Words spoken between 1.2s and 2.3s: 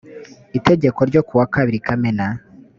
kuwa kabiri kamena